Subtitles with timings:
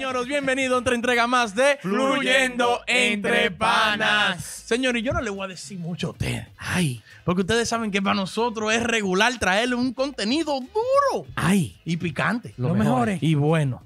[0.00, 4.42] señores, bienvenidos a otra entrega más de Fluyendo Entre Panas.
[4.42, 6.46] Señores, yo no le voy a decir mucho a ustedes.
[6.56, 11.26] Ay, porque ustedes saben que para nosotros es regular traerle un contenido duro.
[11.36, 12.54] Ay, y picante.
[12.56, 13.22] Lo mejor es.
[13.22, 13.82] Y bueno.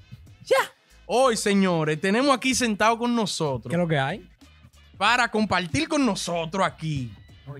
[0.47, 0.71] Ya.
[1.07, 4.25] Hoy, señores, tenemos aquí sentado con nosotros ¿Qué es lo que hay?
[4.97, 7.11] para compartir con nosotros aquí.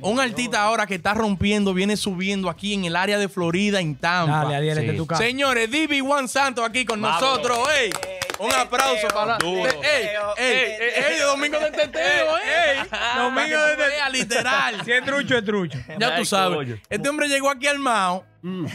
[0.01, 3.97] Un artista ahora que está rompiendo, viene subiendo aquí en el área de Florida, en
[3.97, 4.45] Tampa.
[4.45, 4.81] Dale, Adiel, Sí.
[4.81, 5.23] este es tu casa.
[5.25, 7.59] Señores, Divi Juan Santos aquí con nosotros.
[7.77, 7.91] ¡Ey!
[8.39, 9.71] Un aplauso para Duro.
[9.83, 10.09] ¡Ey!
[10.37, 10.77] ¡Ey!
[10.97, 11.19] ¡Ey!
[11.21, 12.37] Domingo de Teteo!
[12.39, 12.79] ¡Ey!
[13.17, 14.85] Domingo de Teteo, literal.
[14.85, 15.79] Si es trucho, es trucho.
[15.99, 16.81] Ya tú sabes.
[16.89, 18.25] Este hombre llegó aquí armado.
[18.43, 18.67] Mm.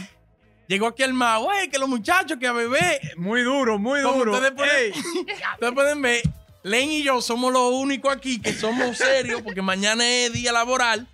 [0.66, 1.52] Llegó aquí armado.
[1.52, 1.68] ¡Ey!
[1.68, 3.00] Que los muchachos que a bebé.
[3.16, 4.32] Muy duro, muy duro.
[4.32, 4.92] ustedes pueden,
[5.54, 6.22] ustedes pueden ver,
[6.62, 11.08] Len y yo somos los únicos aquí que somos serios porque mañana es día laboral.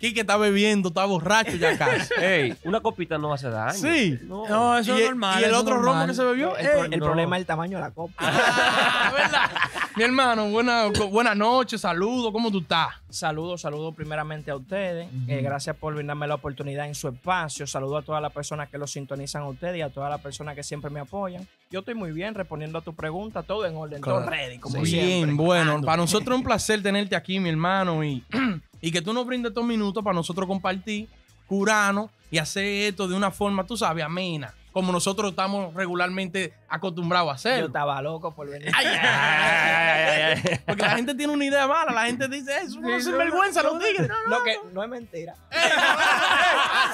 [0.00, 2.12] Quique está bebiendo, está borracho ya casi.
[2.20, 3.74] Ey, una copita no hace daño.
[3.78, 4.18] Sí.
[4.24, 4.48] No.
[4.48, 5.40] No, eso y, es normal.
[5.40, 6.08] y el otro romo normal.
[6.08, 6.56] que se bebió.
[6.56, 7.06] El, pro- el no.
[7.06, 8.14] problema es el tamaño de la copa.
[8.18, 9.50] Ah, ¿verdad?
[9.96, 12.88] Mi hermano, buena, buenas noches, saludos, ¿cómo tú estás?
[13.10, 15.06] Saludos, saludos primeramente a ustedes.
[15.28, 17.66] Eh, gracias por brindarme la oportunidad en su espacio.
[17.66, 20.54] Saludos a todas las personas que lo sintonizan a ustedes y a todas las personas
[20.54, 21.46] que siempre me apoyan.
[21.70, 24.86] Yo estoy muy bien respondiendo a tu pregunta, todo en orden, todo ready, como Bien,
[24.86, 25.36] siempre.
[25.44, 28.24] bueno, para nosotros es un placer tenerte aquí, mi hermano, y,
[28.82, 31.08] y que tú nos brindes estos minutos para nosotros compartir,
[31.46, 37.28] curarnos y hacer esto de una forma, tú sabes, amena, como nosotros estamos regularmente acostumbrados
[37.28, 37.66] a Yo hacerlo.
[37.66, 38.70] estaba loco por venir.
[38.74, 40.60] Ay, ay, ay, ay, ay.
[40.66, 43.78] Porque la gente tiene una idea mala, la gente dice eso, no es vergüenza los
[43.78, 44.08] tigres.
[44.28, 45.34] Lo que no es mentira.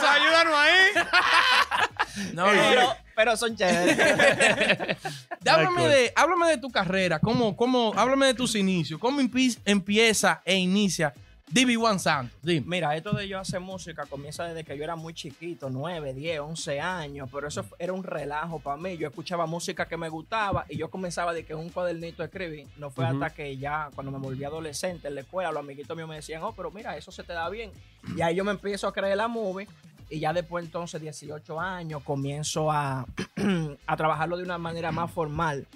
[0.09, 0.73] Ayúdanos ahí.
[2.33, 3.97] No, Pero, pero son chéveres.
[5.49, 10.43] háblame, de, háblame de tu carrera, cómo, cómo, háblame de tus inicios, cómo empi- empieza
[10.45, 11.15] e inicia
[11.51, 12.39] DB1 Santos.
[12.43, 12.67] Dime.
[12.67, 16.41] Mira, esto de yo hacer música comienza desde que yo era muy chiquito, 9, 10,
[16.41, 18.97] 11 años, pero eso era un relajo para mí.
[18.97, 22.67] Yo escuchaba música que me gustaba y yo comenzaba de que un cuadernito a escribir.
[22.77, 26.09] No fue hasta que ya cuando me volví adolescente en la escuela, los amiguitos míos
[26.09, 27.71] me decían, oh, pero mira, eso se te da bien.
[28.17, 29.67] Y ahí yo me empiezo a creer la movie
[30.11, 33.07] y ya después entonces, 18 años, comienzo a,
[33.87, 35.67] a trabajarlo de una manera más formal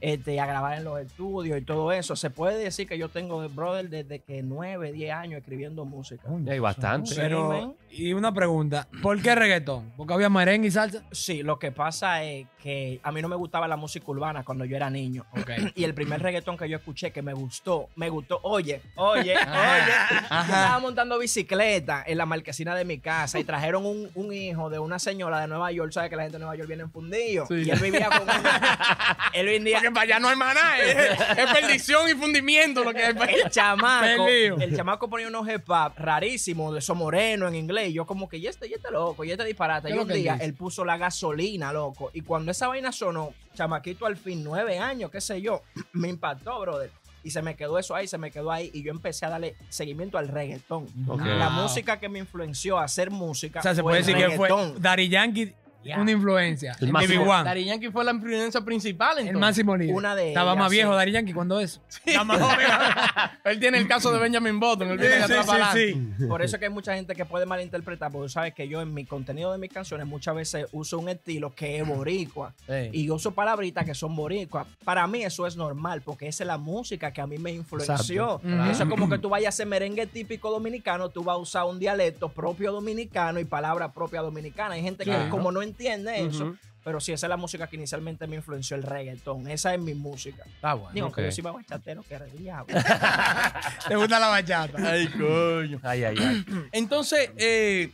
[0.00, 2.16] este, a grabar en los estudios y todo eso.
[2.16, 6.22] Se puede decir que yo tengo, brother, desde que 9, 10 años escribiendo música.
[6.48, 7.10] Hay bastante.
[7.10, 8.88] Sí, Pero, y una pregunta.
[9.02, 9.92] ¿Por qué reggaetón?
[9.96, 11.02] ¿Porque había merengue y salsa?
[11.12, 14.64] Sí, lo que pasa es que a mí no me gustaba la música urbana cuando
[14.64, 15.26] yo era niño.
[15.76, 19.36] Y el primer reggaetón que yo escuché que me gustó, me gustó, oye, oye, oye,
[19.36, 24.70] yo estaba montando bicicleta en la marquesina de mi casa y trajeron un, un hijo
[24.70, 27.46] de una señora de Nueva York, ¿sabes que la gente de Nueva York viene en?
[27.46, 27.62] Sí.
[27.66, 28.28] Y él vivía con
[29.32, 33.02] él vivía, Porque para allá no hay maná, es, es perdición y fundimiento lo que
[33.06, 33.42] allá.
[33.42, 37.90] el chamaco, el chamaco ponía unos hip hop rarísimos de eso moreno en inglés.
[37.90, 39.88] Y yo como que, y este, y este loco, y este disparate.
[39.88, 42.10] ¿Qué Y es un día él puso la gasolina, loco.
[42.12, 46.60] Y cuando esa vaina sonó, chamaquito al fin, nueve años, qué sé yo, me impactó,
[46.60, 46.90] brother.
[47.24, 48.70] Y se me quedó eso ahí, se me quedó ahí.
[48.74, 50.86] Y yo empecé a darle seguimiento al reggaetón.
[51.08, 51.22] Ok.
[51.24, 51.62] La Wow.
[51.62, 53.60] música que me influenció a hacer música.
[53.60, 54.80] O sea, se fue puede decir que fue reggaetón.
[54.82, 55.54] Daddy Yankee
[55.98, 56.72] Una influencia.
[56.80, 57.44] El El máximo- BB1.
[57.44, 59.40] Daddy Yankee fue la influencia principal El entonces.
[59.40, 59.94] máximo líder.
[59.94, 60.96] Una de Estaba ellas, más viejo sí.
[60.96, 61.60] Daddy Yankee cuando
[62.24, 62.66] más joven.
[63.44, 64.90] él tiene el caso de Benjamin Button.
[64.92, 65.96] Él adelante.
[66.28, 68.80] Por eso es que hay mucha gente que puede malinterpretar, porque tú sabes que yo
[68.80, 72.52] en mi contenido de mis canciones muchas veces uso un estilo que es boricua.
[72.92, 74.66] Y uso palabritas que son boricuas.
[74.84, 78.40] Para mí eso es normal, porque esa es la música que a mí me influenció.
[78.70, 81.64] Eso es como que tú vayas a hacer merengue típico dominicano, tú vas a usar
[81.66, 84.74] un dialecto propio dominicano y palabra propia dominicana.
[84.74, 86.56] Hay gente que como no entiende eso, Ujú.
[86.82, 89.48] pero sí, esa es la música que inicialmente me influenció, el reggaetón.
[89.48, 90.44] Esa es mi música.
[90.46, 90.92] Está bueno.
[90.94, 92.74] Digo, que yo soy más bachatero que el diablo.
[93.88, 94.78] ¿Te gusta la bachata?
[94.90, 95.80] Ay, coño.
[95.82, 96.44] Ay, ay, ay.
[96.72, 97.90] Entonces, eh,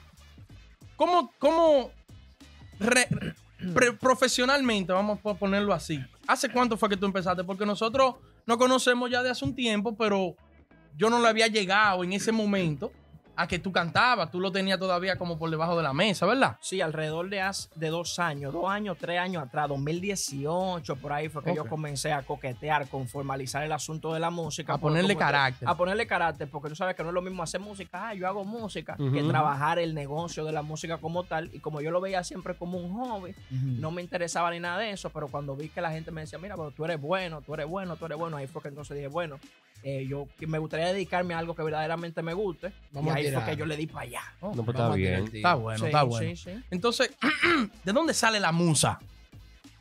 [0.97, 1.91] ¿cómo, cómo
[2.79, 3.09] re-
[3.75, 7.45] pre- profesionalmente, vamos a ponerlo así, ¿hace cuánto fue que tú empezaste?
[7.45, 8.15] Porque nosotros
[8.47, 10.35] nos conocemos ya de hace un tiempo, pero
[10.97, 12.91] yo no le había llegado en ese momento
[13.37, 16.57] a que tú cantabas, tú lo tenías todavía como por debajo de la mesa, ¿verdad?
[16.61, 21.29] Sí, alrededor de, haz- de dos años, dos años, tres años atrás, 2018, por ahí
[21.29, 24.75] fue que yo comencé a coquetear con formalizar el asunto de la música.
[24.75, 25.69] A ponerle carácter.
[25.69, 28.27] A ponerle carácter, porque tú sabes que no es lo mismo hacer música, ah, yo
[28.27, 31.51] hago música, que trabajar el negocio de la música como tal.
[31.55, 34.91] Y como yo lo veía siempre como un hobby, no me interesaba ni nada de
[34.91, 37.55] eso, pero cuando vi que la gente me decía, mira, pero tú eres bueno, tú
[37.55, 39.39] eres bueno, tú eres bueno, ahí fue que entonces dije, bueno,
[39.83, 42.71] eh, yo me gustaría dedicarme a algo que verdaderamente me guste.
[42.93, 44.23] Vamos y a ahí fue que yo le di para allá.
[44.41, 45.31] Oh, No, pues está bien.
[45.33, 46.37] está bueno, Sí, está bueno.
[46.37, 46.51] sí, sí.
[46.71, 47.11] Entonces,
[47.85, 48.99] ¿de dónde sale la musa?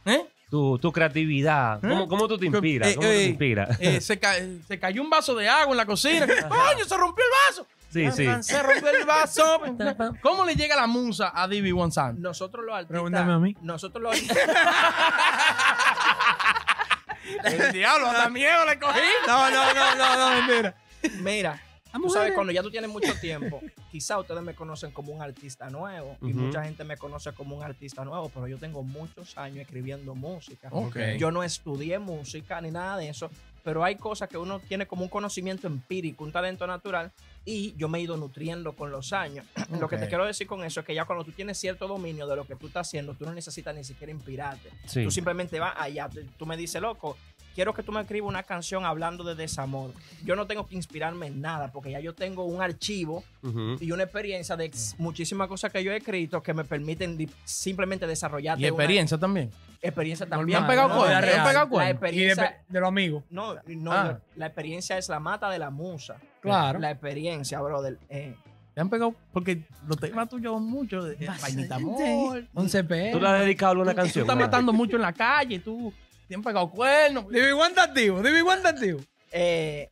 [0.05, 0.25] ¿Eh?
[0.49, 1.79] Tu, tu creatividad.
[1.81, 2.89] ¿Cómo, cómo tú te inspiras?
[2.89, 3.77] Eh, ¿Cómo tú eh, te inspiras?
[3.79, 4.35] Eh, se, ca-
[4.67, 6.25] se cayó un vaso de agua en la cocina.
[6.25, 7.67] ¡Coño, se rompió el vaso!
[7.91, 8.27] Sí, sí.
[8.41, 9.61] Se rompió el vaso.
[10.21, 12.19] ¿Cómo le llega la musa a Divi One Sound?
[12.19, 12.91] Nosotros los artistas.
[12.93, 13.55] Pregúntame a mí.
[13.61, 14.15] Nosotros los
[17.43, 18.99] El diablo, hasta miedo le cogí.
[19.27, 20.73] No, no, no, no, no.
[21.21, 25.13] Mira, Las tú sabes, cuando ya tú tienes mucho tiempo, quizá ustedes me conocen como
[25.13, 26.39] un artista nuevo y Ujú.
[26.41, 30.69] mucha gente me conoce como un artista nuevo, pero yo tengo muchos años escribiendo música.
[31.17, 33.29] Yo no estudié música ni nada de eso,
[33.63, 37.11] pero hay cosas que uno tiene como un conocimiento empírico, un talento natural,
[37.45, 39.45] y yo me he ido nutriendo con los años.
[39.79, 42.27] Lo que te quiero decir con eso es que ya cuando tú tienes cierto dominio
[42.27, 44.69] de lo que tú estás haciendo, tú no necesitas ni siquiera inspirarte.
[44.85, 45.03] Sí.
[45.03, 47.17] Tú simplemente vas allá, tú me dices, loco,
[47.55, 49.91] quiero que tú me escribas una canción hablando de desamor.
[50.23, 53.23] Yo no tengo que inspirarme en nada, porque ya yo tengo un archivo
[53.79, 58.59] y una experiencia de muchísimas cosas que yo he escrito que me permiten simplemente desarrollar
[58.59, 59.49] Y experiencia también.
[59.81, 60.59] experiencia también.
[60.59, 61.17] ¿Han pegado no, cuernos?
[61.17, 61.83] ¿Han pegado La cuernos?
[61.83, 63.23] Y de, experiencia, de los amigos.
[63.29, 64.19] no, no, Ah.
[64.35, 66.15] la experiencia es la mata de la musa.
[66.41, 66.79] Claro.
[66.79, 67.97] La experiencia, brother.
[68.09, 68.35] eh,
[68.73, 69.13] ¿Te han pegado?
[69.33, 71.05] Porque los temas tuyos son muchos.
[71.41, 72.45] Vainita amor.
[72.53, 73.09] Un CP.
[73.11, 74.23] ¿Tú le has dedicado alguna Tú canción?
[74.23, 75.91] estás matando mucho en la calle, tú.
[76.29, 77.27] Te han pegado cuernos.
[77.29, 79.01] Divi One está activo, Divi One está activo.
[79.31, 79.89] eh,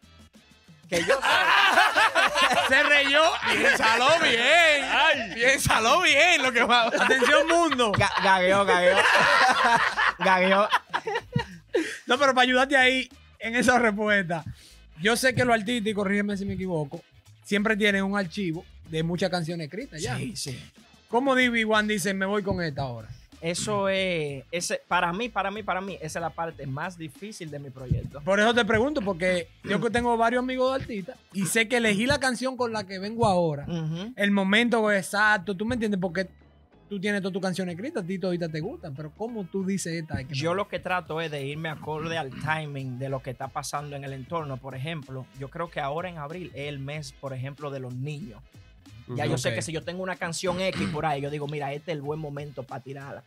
[0.90, 1.20] que yo
[2.70, 3.22] Se reyó.
[3.52, 5.34] Piénsalo bien.
[5.34, 6.84] Piénsalo bien lo que va.
[6.88, 7.92] Atención, mundo.
[7.92, 8.96] Ga- gagueó, gagueó.
[10.20, 10.70] gagueó.
[12.06, 14.46] No, pero para ayudarte ahí en esa respuesta,
[15.02, 17.04] yo sé que los artistas, y corrígeme si me equivoco,
[17.44, 20.16] siempre tienen un archivo de muchas canciones escritas ya.
[20.18, 20.60] Sí, sí.
[21.10, 23.10] ¿Cómo Divi One dice, me voy con esta ahora?
[23.42, 27.52] Eso es, ese, para mí, para mí, para mí, esa es la parte más difícil
[27.52, 28.22] de mi proyecto.
[28.22, 31.78] Por eso te pregunto, porque yo que tengo varios amigos de artistas y sé que
[31.78, 33.66] elegí la canción con la que vengo ahora,
[34.16, 36.00] el momento exacto, ¿tú me entiendes?
[36.00, 36.28] Porque
[36.90, 39.94] tú tienes todas tus canciones escritas, a ti toditas te gustan, pero ¿cómo tú dices
[39.94, 40.24] esta?
[40.24, 43.48] Que Yo lo que trato es de irme acorde al timing de lo que está
[43.48, 44.58] pasando en el entorno.
[44.58, 47.94] Por ejemplo, yo creo que ahora en abril es el mes, por ejemplo, de los
[47.94, 48.42] niños.
[49.16, 51.74] Ya yo sé que si yo tengo una canción X por ahí, yo digo, mira,
[51.74, 53.24] este es el buen momento para tirarla.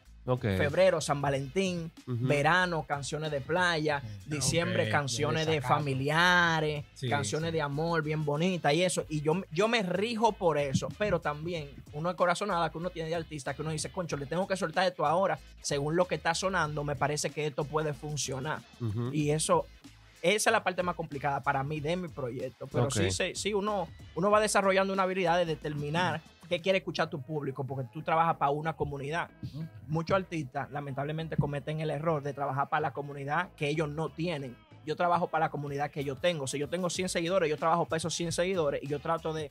[0.59, 7.55] Febrero, San Valentín, verano, canciones de playa, diciembre, canciones de familiares, Sí, canciones sí.
[7.55, 9.05] de amor bien bonitas y eso.
[9.09, 13.09] Y yo, yo me rijo por eso, pero también uno de corazonada que uno tiene
[13.09, 16.17] de artista, que uno dice, concho, le tengo que soltar esto ahora, según lo que
[16.17, 18.61] está sonando, me parece que esto puede funcionar.
[19.12, 19.67] Y eso,
[20.22, 22.67] esa es la parte más complicada para mí de mi proyecto.
[22.67, 22.93] Pero Ok.
[22.93, 27.22] sí, sí, sí, uno, uno va desarrollando una habilidad de determinar qué quiere escuchar tu
[27.22, 29.31] público, porque tú trabajas para una comunidad.
[29.87, 34.56] Muchos artistas, lamentablemente, cometen el error de trabajar para la comunidad que ellos no tienen.
[34.84, 36.46] Yo trabajo para la comunidad que yo tengo.
[36.49, 39.49] Si yo tengo 100 seguidores, yo trabajo para esos 100 seguidores y yo trato de,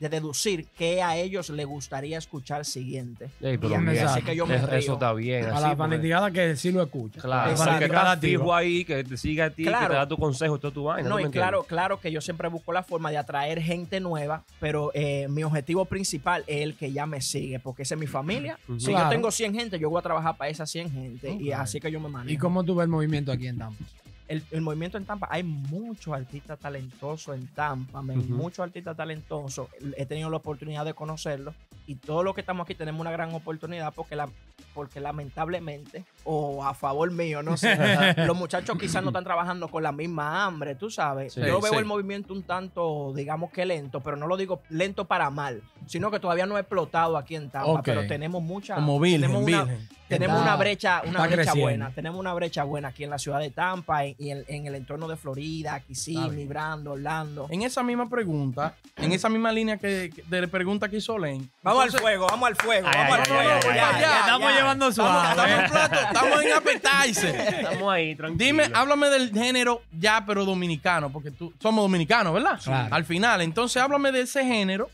[0.00, 3.30] de deducir qué a ellos les gustaría escuchar siguiente.
[3.40, 4.92] Pero bien, eso, así que yo me eso río.
[4.94, 5.44] está bien.
[5.46, 7.20] A así, la fanaticada que sí lo escucha.
[7.20, 8.58] Claro, que está fijo activa.
[8.58, 11.08] ahí, que te siga a ti, que te da tu consejo y toda tu vaina.
[11.08, 14.44] No, ¿tú y claro, claro que yo siempre busco la forma de atraer gente nueva,
[14.60, 18.06] pero eh, mi objetivo principal es el que ya me sigue, porque esa es mi
[18.06, 18.58] familia.
[18.78, 19.04] Si Claro.
[19.06, 21.90] yo tengo 100 gente, yo voy a trabajar para esas 100 gente y así que
[21.90, 22.32] yo me manejo.
[22.32, 23.84] ¿Y cómo tú ves el movimiento aquí en Tampa?
[24.28, 29.68] El, el movimiento en Tampa, hay muchos artistas talentosos en Tampa, muchos artistas talentosos.
[29.96, 31.54] He tenido la oportunidad de conocerlos
[31.86, 34.28] y todos los que estamos aquí tenemos una gran oportunidad porque, la,
[34.74, 37.76] porque lamentablemente, o a favor mío, no sé,
[38.26, 41.32] los muchachos quizás no están trabajando con la misma hambre, tú sabes.
[41.32, 41.78] Sí, Yo veo sí.
[41.78, 46.10] el movimiento un tanto, digamos que lento, pero no lo digo lento para mal, sino
[46.10, 48.74] que todavía no ha explotado aquí en Tampa, pero tenemos mucha...
[48.76, 49.88] Como virgen, tenemos una, virgen.
[50.08, 51.62] tenemos Está- una brecha, una brecha creciendo.
[51.62, 51.90] buena.
[51.90, 54.74] Tenemos una brecha buena aquí en la ciudad de Tampa y y en, en el
[54.74, 56.46] entorno de Florida, Kissimmee.
[56.46, 57.46] Brando, Orlando.
[57.50, 61.16] En esa misma pregunta, en esa misma línea que, que- de la pregunta que hizo
[61.18, 61.48] Len.
[61.62, 63.74] Vamos al fuego, vamos al fuego, Ay, vamos ay, al ay, fuego.
[63.76, 64.56] ya, ya, estamos ya.
[64.56, 65.30] llevando suave.
[65.30, 67.34] estamos en plato, estamos en appetizer.
[67.68, 68.38] Estamos ahí, tranquilos.
[68.46, 72.58] Dime, háblame del género ya, pero dominicano, porque tú somos dominicanos, ¿verdad?
[72.62, 72.94] Claro.
[72.94, 74.88] Al final, entonces háblame de ese género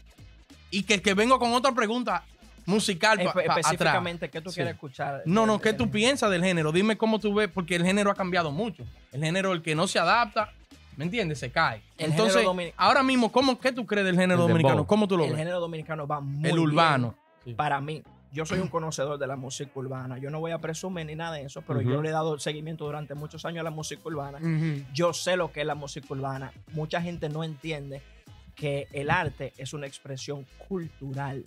[0.79, 2.25] y que, que vengo con otra pregunta
[2.67, 3.59] musical pa- Espe- pa- atrás.
[3.59, 4.57] específicamente, ¿qué tú Sí.
[4.57, 5.23] quieres escuchar?
[5.27, 6.73] No, no, ¿qué tú piensas del género?
[6.73, 8.85] Dime cómo tú ves, porque el género ha cambiado mucho.
[9.13, 10.51] El género, el que no se adapta,
[10.97, 11.39] ¿me entiendes?
[11.41, 11.83] Se cae.
[11.99, 14.75] El Entonces, ahora mismo, ¿cómo, ¿qué tú crees del género El dominicano?
[14.77, 14.87] dembow.
[14.87, 15.39] ¿Cómo tú lo El ves?
[15.39, 17.15] género dominicano va muy El bien urbano.
[17.45, 17.53] Sí.
[17.53, 18.03] Para mí,
[18.33, 20.19] yo soy un conocedor de la música urbana.
[20.19, 22.85] Yo no voy a presumir ni nada de eso, pero yo le he dado seguimiento
[22.87, 24.39] durante muchos años a la música urbana.
[24.95, 26.51] Yo sé lo que es la música urbana.
[26.73, 28.01] Mucha gente no entiende
[28.55, 31.45] que el arte es una expresión cultural.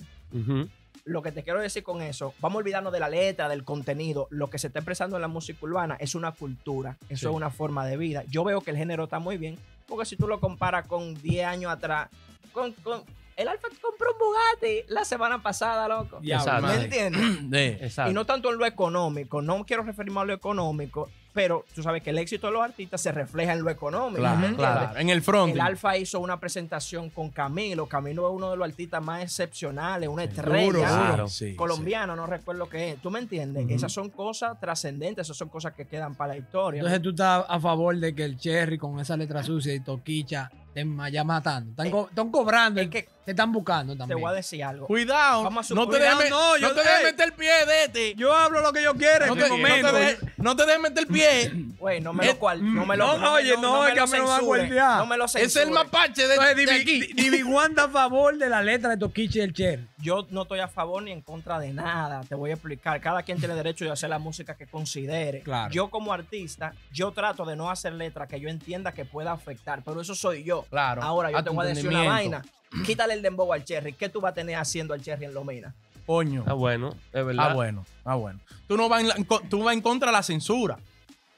[1.05, 4.27] Lo que te quiero decir con eso, vamos a olvidarnos de la letra, del contenido.
[4.29, 7.25] Lo que se está expresando en la música urbana es una cultura, eso Sí.
[7.27, 8.23] es una forma de vida.
[8.29, 11.45] Yo veo que el género está muy bien, porque si tú lo comparas con 10
[11.45, 12.09] años atrás,
[12.51, 13.03] con, con-
[13.37, 16.19] el Alfa compró un Bugatti la semana pasada, loco.
[16.23, 16.67] Exacto.
[16.67, 17.97] ¿Me entiendes?
[18.09, 22.01] Y no tanto en lo económico, no quiero referirme a lo económico, pero tú sabes
[22.01, 24.17] que el éxito de los artistas se refleja en lo económico.
[24.22, 24.98] Claro, claro.
[24.98, 25.53] En el front.
[25.53, 27.86] El Alfa hizo una presentación con Camilo.
[27.86, 30.72] Camilo es uno de los artistas más excepcionales, una estrella.
[30.88, 31.27] Claro.
[31.27, 33.01] Sí, colombiano, no recuerdo qué es.
[33.03, 33.70] ¿Tú me entiendes?
[33.70, 36.79] Esas son cosas trascendentes, esas son cosas que quedan para la historia.
[36.79, 40.50] Entonces tú estás a favor de que el Cherry con esa letra sucia y Toquicha
[40.70, 41.70] estén allá matando.
[41.72, 42.82] Están, co- están cobrando.
[42.82, 44.22] es que te están buscando te también.
[44.22, 44.88] voy a decir algo.
[44.88, 45.43] Cuidado.
[45.43, 48.15] Vamos a no te dejes No, te dejes meter el pie de este.
[48.15, 49.91] Yo hablo lo que yo quiero no, en te, este no te momento.
[49.91, 51.51] dejes, no te dejes meter el pie.
[51.77, 54.00] Güey, no me Eh, lo cual, no me lo no, oye, no, me es que
[54.00, 54.98] lo a mí no me va a censure, guardear.
[54.98, 55.74] No me lo es el censure.
[55.75, 57.67] mapache de, Entonces, de Divi- aquí.
[57.67, 59.86] Está a favor de la letra de Toquicha y el Cherry.
[59.98, 62.22] Yo no estoy a favor ni en contra de nada.
[62.27, 63.00] Te voy a explicar.
[63.01, 65.41] Cada quien tiene derecho de hacer la música que considere.
[65.41, 65.72] Claro.
[65.74, 69.84] Yo como artista, yo trato de no hacer letras que yo entienda que pueda afectar.
[69.84, 70.63] Pero eso soy yo.
[70.69, 72.43] Claro, Ahora yo a te voy a decir una vaina.
[72.86, 73.93] Quítale el dembow al Cherry.
[73.93, 75.74] ¿Qué tú vas a tener haciendo al Cherry en Lomina?
[76.05, 76.43] Coño.
[76.47, 77.50] Ah, bueno, es verdad.
[77.51, 77.86] Ah, bueno.
[78.05, 78.39] Ah, bueno.
[78.67, 80.77] Tú no vas en, la- en co- tú vas en contra de la censura.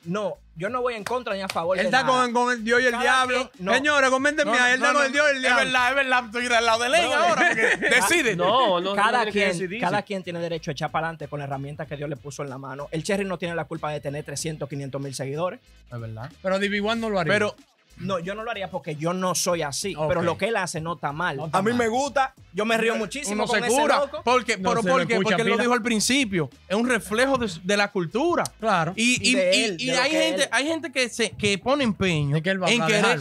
[0.06, 2.24] No, yo no voy en contra ni a favor Él de está nada.
[2.24, 3.52] con, con el Dios y el Cada diablo.
[3.52, 3.74] quien- no.
[3.74, 5.66] Señores, coméntenme No, a él no, está con no, el Dios y el Es diablo.
[5.66, 6.26] verdad, es verdad.
[6.26, 7.48] Estoy del lado de No, ahora.
[7.50, 8.36] Porque decide.
[8.36, 9.86] No, no, cada, no tiene que quien, decidirse.
[9.86, 12.44] cada quien tiene derecho a echar para adelante con la herramienta que Dios le puso
[12.44, 12.88] en la mano.
[12.92, 15.60] El Cherry no tiene la culpa de tener 300, 500 mil seguidores.
[15.92, 16.32] Es verdad.
[16.42, 17.34] Pero Divi no lo haría.
[17.34, 17.56] Pero
[18.00, 19.94] No, yo no lo haría porque yo no soy así.
[20.08, 21.38] Pero lo que él hace no está mal.
[21.38, 21.78] No está a mí mal.
[21.80, 22.34] me gusta.
[22.54, 23.98] Yo me río muchísimo uno con se ese cura.
[24.00, 24.22] loco.
[24.24, 25.14] Porque, No pero se lo ¿por qué?
[25.14, 26.50] escucha, Porque él lo dijo al principio.
[26.68, 28.44] Es un reflejo de, de la cultura.
[28.60, 28.94] claro.
[28.96, 32.36] Y, Y y, él, hay que gente, él- hay gente que se que pone empeño
[32.36, 33.20] ¿De qué él va a en querer,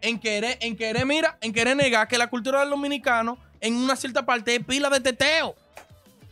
[0.00, 3.96] en querer, en querer, mira, en querer negar que la cultura del dominicano en una
[3.96, 5.54] cierta parte es pila de teteo.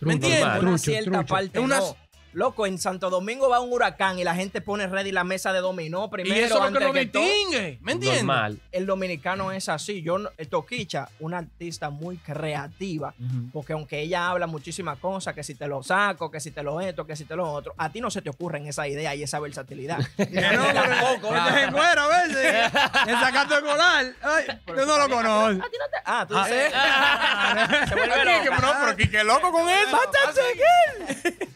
[0.00, 0.40] ¿Me entiendes?
[0.42, 0.66] normal.
[0.68, 1.26] Una cierta trucho.
[1.26, 1.96] parte Es una- no.
[2.36, 5.60] Loco, en Santo Domingo va un huracán y la gente pone ready la mesa de
[5.60, 7.22] dominó Y primero eso es lo que antes nos que todo.
[7.22, 7.78] distingue.
[7.80, 8.22] ¿Me entiendes?
[8.24, 8.60] Normal.
[8.72, 10.02] El dominicano es así.
[10.02, 13.14] Yo, eh, Toquicha, una artista muy creativa,
[13.54, 16.78] porque aunque ella habla muchísimas cosas, que si te lo saco, que si te lo
[16.82, 19.22] esto, que si te lo otro, a ti no se te ocurren esa idea y
[19.22, 19.98] esa versatilidad.
[20.18, 22.72] No, este es fuera a veces.
[23.06, 23.14] El
[23.56, 24.06] escolar.
[24.22, 25.60] Ay, Pero tú eso no lo conoces.
[25.60, 26.72] a ti no te- Ah, tú Ah, dices.
[27.88, 28.60] Se vuelve loca.
[28.60, 29.98] no, pero aquí, que loco con eso.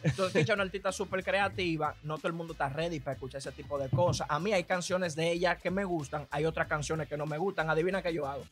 [0.03, 1.95] Entonces, Kicha es una artista súper creativa.
[2.03, 4.27] No todo el mundo está ready para escuchar ese tipo de cosas.
[4.31, 7.37] A mí hay canciones de ella que me gustan, hay otras canciones que no me
[7.39, 7.69] gustan.
[7.69, 8.45] Adivina qué yo hago.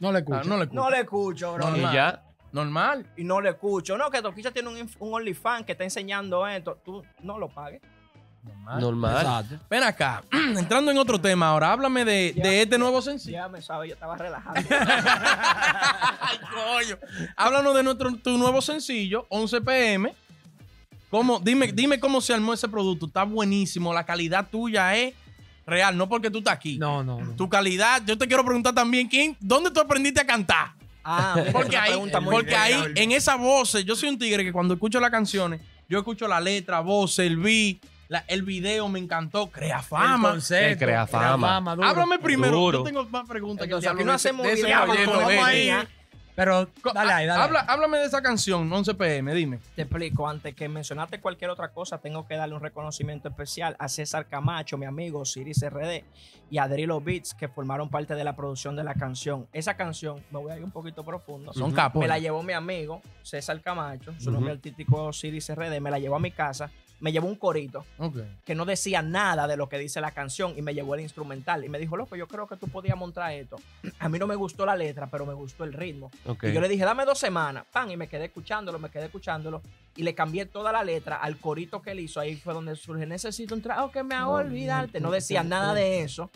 [0.00, 0.44] No le Ah, escucho.
[0.48, 1.70] no le No le escucho, bro.
[1.70, 1.92] Normal.
[1.92, 2.22] Y ya.
[2.52, 3.06] Normal.
[3.16, 3.98] Y no le escucho.
[3.98, 6.78] No, que Toquicha tiene un, un OnlyFans que está enseñando esto.
[6.84, 7.82] Tú no lo pagues.
[8.42, 8.80] Normal.
[8.80, 9.16] Normal.
[9.16, 9.66] Exacto.
[9.68, 10.22] Ven acá,
[10.56, 12.42] entrando en otro tema ahora, háblame de, Ya.
[12.44, 13.36] de este nuevo sencillo.
[13.36, 14.60] Ya me sabe, yo estaba relajando.
[14.70, 16.98] Ay, coño.
[17.36, 20.14] Háblanos de nuestro, tu nuevo sencillo, 11 pm.
[21.10, 23.06] ¿Cómo, dime, dime cómo se armó ese producto.
[23.06, 23.92] Está buenísimo.
[23.94, 25.14] La calidad tuya es
[25.66, 26.78] real, no porque tú estás aquí.
[26.78, 27.32] No, no, no.
[27.36, 30.72] Tu calidad, yo te quiero preguntar también, ¿quién, ¿dónde tú aprendiste a cantar?
[31.04, 31.92] Ah, Porque ahí,
[32.30, 35.98] porque ahí, en esa voz, yo soy un tigre que cuando escucho las canciones, yo
[35.98, 40.36] escucho la letra, voz, el beat, la- el video me encantó, crea El fama.
[40.50, 41.74] Él crea fama.
[41.74, 41.88] duro.
[41.88, 42.78] Háblame primero, Duro.
[42.80, 44.86] yo tengo más preguntas que el Entonces, diablo aquí no hacemos video,
[45.16, 45.70] vamos ahí.
[46.38, 47.42] Pero dale ahí, dale.
[47.42, 49.58] Habla- háblame de esa canción, 11 pm, dime.
[49.74, 53.88] Te explico, antes que mencionarte cualquier otra cosa, tengo que darle un reconocimiento especial a
[53.88, 56.04] César Camacho, mi amigo Siris RD,
[56.48, 59.48] y a Drilo Beats, que formaron parte de la producción de la canción.
[59.52, 61.52] Esa canción, me voy a ir un poquito profundo.
[61.52, 62.00] Son capos.
[62.00, 65.98] Me la llevó mi amigo César Camacho, su nombre artístico es Siris RD, me la
[65.98, 67.84] llevó a mi casa, me llevó un corito
[68.44, 71.64] que no decía nada de lo que dice la canción y me llevó el instrumental
[71.64, 73.56] y me dijo, loco, yo creo que tú podías montar esto.
[73.98, 76.10] A mí no me gustó la letra, pero me gustó el ritmo.
[76.42, 79.62] Y yo le dije, dame dos semanas, pan, y me quedé escuchándolo, me quedé escuchándolo,
[79.98, 82.20] y le cambié toda la letra al corito que él hizo.
[82.20, 85.00] Ahí fue donde surge, necesito un trago que me haga olvidarte.
[85.00, 86.30] No decía nada de eso,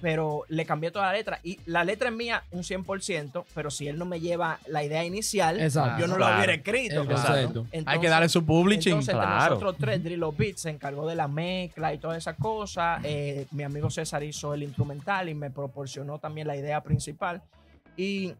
[0.00, 1.38] pero le cambié toda la letra.
[1.44, 5.04] Y la letra es mía un 100%, pero si él no me lleva la idea
[5.04, 6.00] inicial, Exacto.
[6.00, 6.32] yo no Claro.
[6.32, 7.06] lo hubiera escrito.
[7.06, 7.66] Concepto.
[7.86, 8.92] Hay que darle su publishing.
[8.94, 9.54] entonces, entre claro.
[9.54, 13.00] nosotros tres, Drillo Beats se encargó de la mezcla y todas esas cosas.
[13.04, 17.42] Eh, mi amigo César hizo el instrumental y me proporcionó también la idea principal.
[17.96, 18.34] Y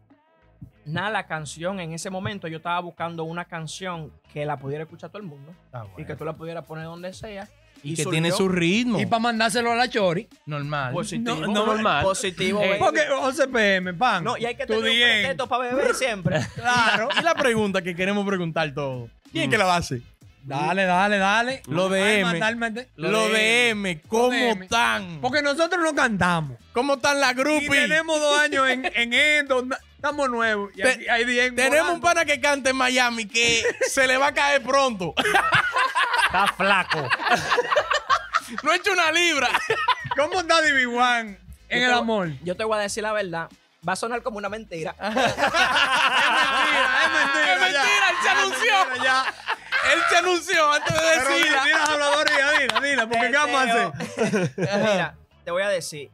[0.91, 5.09] nada, la canción en ese momento yo estaba buscando una canción que la pudiera escuchar
[5.09, 7.47] todo el mundo Ah, y que tú la pudieras poner donde sea.
[7.81, 8.99] y que surgió tiene su ritmo.
[8.99, 10.27] Y para mandárselo a la Chori.
[10.45, 10.91] Normal.
[10.93, 11.35] positivo.
[11.37, 12.03] No, no, normal.
[12.03, 12.75] Positivo, Eh.
[12.77, 14.23] Porque 11 pm, pan.
[14.23, 16.39] No, y hay que tener un pretexto para beber siempre.
[16.55, 17.07] Claro.
[17.17, 19.09] Y la pregunta que queremos preguntar todos.
[19.31, 20.01] ¿Quién que la va a hacer?
[20.43, 21.61] Dale, dale, dale.
[21.67, 22.39] Lo de M.
[22.95, 24.63] Lo de M, ¿cómo de M.
[24.65, 25.19] están?
[25.21, 26.57] Porque nosotros no cantamos.
[26.73, 27.69] ¿Cómo están las Y groupies?
[27.69, 29.65] tenemos dos años en, en esto.
[29.99, 30.71] Estamos nuevos.
[30.75, 34.15] Y Te- aquí hay 10 Tenemos un pana que canta en Miami que se le
[34.17, 35.13] va a caer pronto.
[36.25, 37.07] Está flaco.
[38.63, 39.47] No he hecho una libra.
[40.17, 41.37] ¿Cómo está Divi Juan
[41.67, 42.29] en Yo el te- amor?
[42.43, 43.47] Yo te voy a decir la verdad.
[43.87, 44.95] Va a sonar como una mentira.
[44.99, 45.29] Es mentira,
[47.03, 47.53] es mentira.
[47.53, 48.09] Es mentira, ya.
[48.09, 48.73] él se anunció.
[48.89, 49.25] mentira, ya.
[49.93, 51.45] Él se anunció antes de Pero decir.
[51.45, 54.51] mira, mira, habladoría, dila, dila, porque ¿qué vamos a hacer?
[54.57, 55.15] Mira,
[55.45, 56.09] te voy a decir.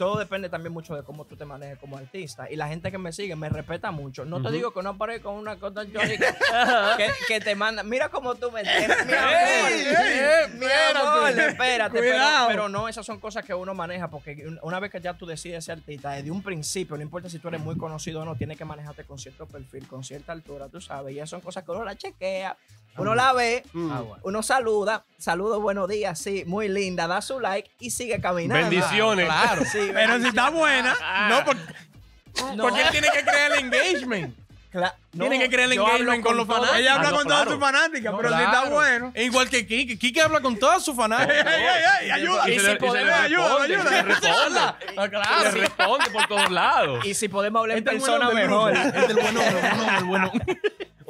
[0.00, 2.50] Todo depende también mucho de cómo tú te manejes como artista.
[2.50, 4.24] Y la gente que me sigue me respeta mucho.
[4.24, 5.84] No te digo que no aparezca con una cosa
[6.96, 7.82] que, que te manda.
[7.82, 9.06] Mira cómo tú me entiendes.
[9.06, 10.66] Mi amor, Ey, ey, mi
[10.96, 11.98] amor, espérate.
[12.00, 14.08] Pero, pero no, esas son cosas que uno maneja.
[14.08, 17.28] Porque un- una vez que ya tú decides ser artista, desde un principio, no importa
[17.28, 20.32] si tú eres muy conocido o no, tienes que manejarte con cierto perfil, con cierta
[20.32, 21.14] altura, tú sabes.
[21.14, 22.56] Y esas son cosas que uno la chequea,
[22.96, 23.92] uno la ve, Mm.
[24.22, 28.68] uno saluda, saludo, buenos días, sí, muy linda, da su like y sigue caminando.
[28.68, 29.26] Bendiciones.
[29.26, 29.62] Claro.
[29.64, 30.96] Sí, Pero si está buena,
[31.28, 31.62] No, porque,
[32.56, 32.62] No.
[32.64, 34.36] porque él tiene que crear el engagement.
[34.72, 34.88] No,
[35.24, 36.78] Tiene que crear el engagement con los fanáticos.
[36.78, 37.50] ella habla Ah, con todas claro.
[37.50, 39.10] sus fanáticas, No, pero si está bueno.
[39.16, 39.98] E Igual que Kike.
[39.98, 41.34] Kike habla con todas sus fanáticos.
[41.46, 42.10] ¡Ey, ey, ey!
[42.12, 42.48] ¡Ayuda!
[42.48, 43.82] Y Y si le- y podemos- le ayuda, ayuda.
[43.82, 44.60] se le responde.
[44.60, 45.50] Ah, Se le claro.
[45.60, 47.04] responde por todos lados.
[47.04, 48.72] Y si podemos hablar en Este persona bueno del mejor.
[48.76, 50.32] Este es el bueno, el bueno, el bueno.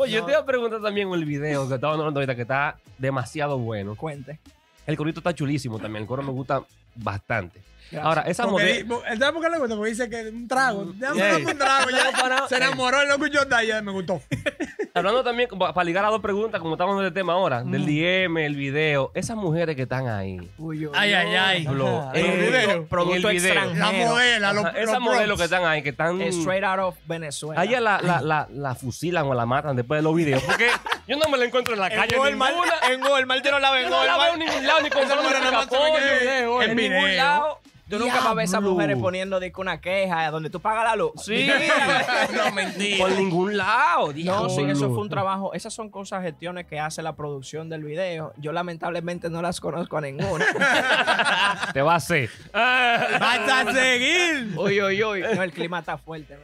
[0.00, 2.78] Oye, yo te iba a preguntar también el video que estaba hablando ahorita que está
[2.96, 3.96] demasiado bueno.
[3.96, 4.38] Cuente.
[4.86, 6.04] El corito está chulísimo también.
[6.04, 6.62] El coro me gusta
[6.94, 7.60] bastante.
[7.90, 8.04] Gracias.
[8.04, 8.76] Ahora, esa Porque mujer.
[8.76, 9.74] di- bo- ¿Él sabe por qué le gusta?
[9.76, 10.84] Porque dice que un trago.
[10.94, 11.30] Déjame Ey.
[11.32, 11.90] darme un trago.
[11.90, 12.48] Ya.
[12.48, 13.82] Se enamoró y lo escuchó de allá.
[13.82, 14.20] Me gustó.
[14.94, 18.44] Hablando también, para ligar a dos preguntas, como estamos en el tema ahora, del DM,
[18.44, 20.38] el video, esas mujeres que están ahí.
[20.58, 21.66] Uy, uy, Ay, ay, ay.
[21.66, 23.74] En el Eh, video, Producto en el video.
[23.74, 26.20] La modela, los, los esas modelos que están ahí, que están.
[26.20, 27.60] Straight out of Venezuela.
[27.60, 30.42] A ella la, la, la, la fusilan o la matan después de los videos.
[30.42, 30.68] Porque
[31.06, 32.50] yo no me la encuentro en la calle ninguna.
[32.90, 35.14] en Walmart, yo no la Yo no la veo en ningún lado, ni con se
[35.14, 37.59] ve en en en ningún lado.
[37.90, 40.60] Tú nunca vas a ver a esas mujeres poniendo de que una queja donde tú
[40.60, 41.10] pagas la luz.
[41.22, 41.50] Sí.
[42.36, 42.98] no, mentira.
[42.98, 44.12] Por ningún lado.
[44.14, 45.52] No, sí, eso fue un trabajo.
[45.54, 48.32] Esas son cosas, gestiones que hace la producción del video.
[48.36, 50.46] Yo lamentablemente no las conozco a ninguna.
[51.72, 52.30] Te va a hacer.
[52.52, 54.54] ¡Vas a seguir!
[54.56, 55.22] uy, uy, uy.
[55.34, 56.38] No, el clima está fuerte.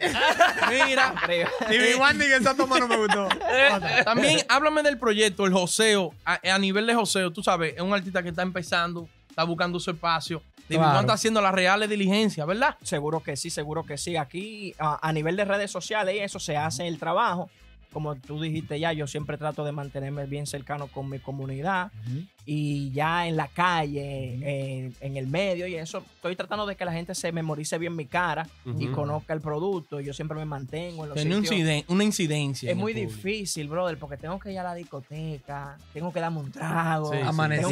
[0.68, 1.14] Mira.
[1.70, 3.28] Y mi Wandy que esa toma no me gustó.
[4.04, 6.12] también háblame del proyecto, el joseo.
[6.24, 9.78] A, a nivel de joseo, tú sabes, es un artista que está empezando, está buscando
[9.78, 10.42] su espacio.
[10.68, 10.90] Claro.
[10.90, 12.76] Juan está haciendo las reales diligencias, ¿verdad?
[12.82, 14.16] Seguro que sí, seguro que sí.
[14.16, 17.50] Aquí, a, a nivel de redes sociales y eso, se hace el trabajo.
[17.92, 21.90] Como tú dijiste ya, yo siempre trato de mantenerme bien cercano con mi comunidad.
[22.48, 26.84] Y ya en la calle, eh, en el medio y eso, estoy tratando de que
[26.84, 28.94] la gente se memorice bien mi cara y Ujú.
[28.94, 29.98] conozca el producto.
[30.00, 32.68] Yo siempre me mantengo en los Tiene inciden- una incidencia.
[32.70, 36.38] Es en muy difícil, brother, porque tengo que ir a la discoteca, tengo que darme
[36.38, 37.18] un trago, Sí.
[37.24, 37.66] Amanecer.
[37.66, 37.70] tengo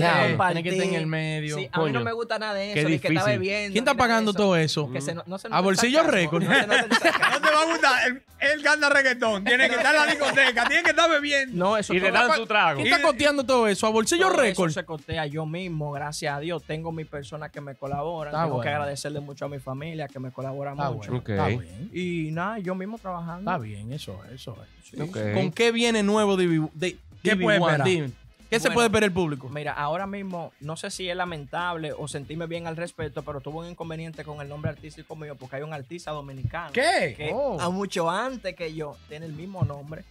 [0.54, 1.56] que que estar en el medio.
[1.56, 3.72] Sí, a mí no me gusta nada de eso, de que está bebiendo.
[3.72, 4.90] ¿Quién está ni pagando todo eso?
[4.90, 6.42] Que se no- no se A bolsillo récord.
[6.42, 6.66] no se.
[7.34, 8.06] No te va a gustar.
[8.08, 9.44] Él, él canta reggaetón.
[9.44, 10.66] Tiene que estar en la discoteca.
[10.66, 11.56] Tiene que estar bebiendo.
[11.56, 12.80] No, eso Y le dan su trago.
[12.82, 13.87] ¿Quién está costeando todo eso?
[13.87, 14.63] ¿A bolsillo eso récord?
[14.72, 16.62] Se cotea yo mismo, gracias a Dios.
[16.62, 18.33] Tengo mis personas que me colaboran.
[18.33, 18.77] Está tengo que bueno.
[18.83, 21.11] agradecerle mucho a mi familia que me colabora Está mucho.
[21.11, 21.29] bueno, Ok.
[21.31, 21.90] está bien.
[21.92, 23.50] Y nada, yo mismo trabajando.
[23.50, 24.90] Está bien, eso es, eso es.
[24.90, 25.16] Sí, Ok.
[25.35, 27.72] ¿Con qué viene nuevo Divi, de, ¿Qué Divi puede One?
[27.77, 28.11] esperar?
[28.54, 29.48] ¿Qué se puede esperar el público?
[29.48, 33.58] Mira, ahora mismo, no sé si es lamentable o sentirme bien al respecto, pero tuve
[33.60, 36.72] un inconveniente con el nombre artístico mío porque hay un artista dominicano.
[36.72, 37.14] ¿Qué?
[37.16, 37.60] Que Oh.
[37.60, 40.04] a mucho antes que yo tiene el mismo nombre.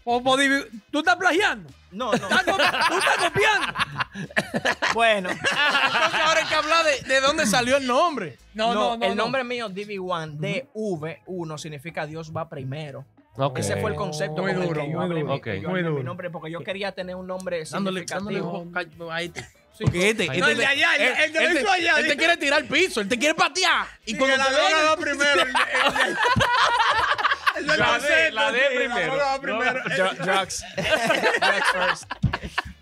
[0.91, 1.69] ¿Tú estás plagiando?
[1.91, 2.13] No, no.
[2.13, 3.73] ¿Estás co- ¿Tú estás copiando?
[4.93, 8.37] bueno, Entonces ahora hay que hablar de, de dónde salió el nombre.
[8.53, 13.05] no, el nombre mío, DV1, DV1, significa Dios va primero.
[13.35, 13.59] Ok.
[13.59, 15.37] Ese fue el concepto Muy con duro, el que yo muy hablé, duro.
[15.37, 15.69] yo.
[15.69, 16.03] Muy armé mi duro.
[16.03, 19.11] nombre porque yo quería tener un nombre Dándole, dándole significativo.
[19.11, 19.45] a este.
[19.79, 21.71] Porque este, No, este el de allá, el- él- el que lo él te- hizo
[21.71, 22.17] allá, Él te dice.
[22.17, 23.87] quiere tirar al piso, él te quiere patear.
[24.05, 25.41] Y cuando la droga va primero.
[25.41, 25.55] el- el-
[26.05, 26.17] el-
[27.55, 29.05] el La D, concepto, la primero.
[29.15, 29.79] droga va primero.
[29.83, 30.63] Dru- Drugs.
[30.75, 32.03] Drugs first.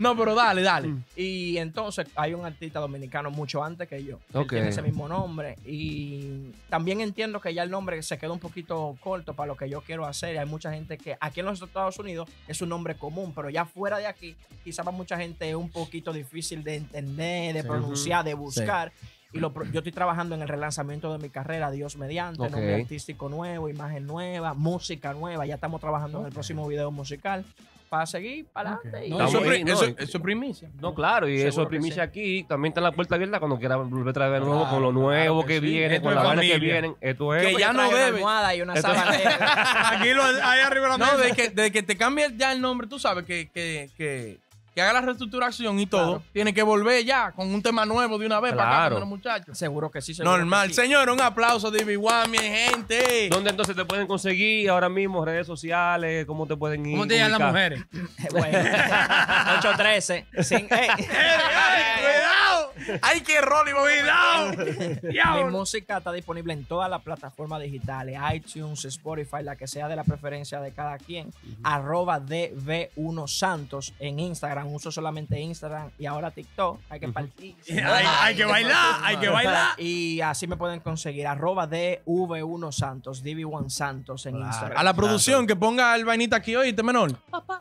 [0.02, 0.96] No, pero dale, dale.
[1.16, 4.18] Y entonces hay un artista dominicano mucho antes que yo.
[4.34, 5.56] que tiene ese mismo nombre.
[5.64, 9.70] Y también entiendo que ya el nombre se queda un poquito corto para lo que
[9.70, 10.40] yo quiero hacer.
[10.40, 13.66] Hay mucha gente que aquí en los Estados Unidos es un nombre común, pero ya
[13.66, 18.26] fuera de aquí, quizá para mucha gente es un poquito difícil de entender, de pronunciar,
[18.26, 18.92] de buscar.
[19.34, 22.50] Y lo pro- yo estoy trabajando en el relanzamiento de mi carrera, Dios mediante, Ok.
[22.52, 25.46] nombre artístico nuevo, imagen nueva, música nueva.
[25.46, 27.46] Ya estamos trabajando en el próximo video musical
[27.92, 29.10] para seguir para adelante.
[29.10, 30.70] No, eso, es no, eso- es primicia.
[30.80, 32.46] No, claro, y Seguro eso es primicia aquí.
[32.48, 34.92] También está la puerta abierta cuando quiera volver a traer de nuevo Claro, con lo
[34.94, 35.66] nuevo claro que, que sí.
[35.74, 36.96] viene, Esto con es las vainas que vienen.
[37.02, 37.46] Esto es.
[37.48, 38.18] Que ya no Una debe.
[38.18, 38.88] almohada y una Esto-.
[38.94, 41.18] Aquí lo, ahí arriba de la No, mesa.
[41.18, 44.40] desde que, desde que te cambie ya el nombre, tú sabes que, que, que,
[44.74, 46.24] que haga la reestructuración y todo, Claro.
[46.34, 48.96] tiene que volver ya con un tema nuevo de una vez para acá Claro.
[48.96, 49.58] con los muchachos.
[49.58, 50.14] Seguro que sí.
[50.14, 50.70] seguro Normal.
[50.70, 50.82] que sí.
[50.82, 53.28] Señor, un aplauso, DB1, mi gente.
[53.30, 55.26] ¿Dónde entonces te pueden conseguir ahora mismo?
[55.26, 56.94] Redes sociales, ¿cómo te pueden ir?
[56.94, 57.82] ¿Cómo te llaman las mujeres?
[58.32, 58.58] Bueno,
[59.60, 60.26] 813.
[60.44, 60.88] Sin, ey.
[60.98, 62.74] ¡Cuidado!
[63.02, 63.68] ¡Ay, qué rol!
[63.70, 64.52] y ¡Cuidado!
[65.46, 69.96] Mi música está disponible en todas las plataformas digitales, iTunes, Spotify, la que sea de
[69.96, 71.32] la preferencia de cada quien.
[71.64, 76.80] Arroba DV1 Santos en Instagram Instagram, uso solamente Instagram y ahora TikTok.
[76.90, 77.56] Hay que partir.
[77.70, 79.80] hay, hay que bailar, hay que bailar.
[79.80, 84.78] Y así me pueden conseguir arroba DV1 Santos, DV1 Santos en Instagram.
[84.78, 87.12] A la producción que ponga el vainita aquí hoy, te menor.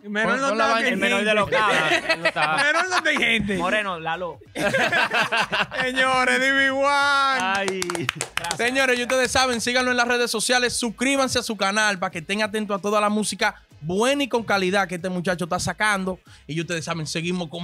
[0.02, 0.80] Menor no la vaina.
[0.80, 3.56] aquí, el menor de los Menor no está gente.
[3.58, 4.38] Moreno, Lalo.
[5.80, 6.84] Señores, DB1.
[6.86, 7.80] Ay.
[8.56, 12.18] Señores, y ustedes saben, síganlo en las redes sociales, suscríbanse a su canal para que
[12.18, 16.18] estén atentos a toda la música buena y con calidad que este muchacho está sacando.
[16.46, 17.62] Y ustedes saben, seguimos con...